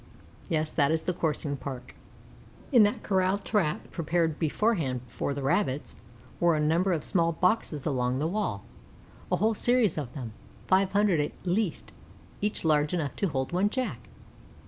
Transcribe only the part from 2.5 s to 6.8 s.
In that corral trap, prepared beforehand for the Rabbits, were a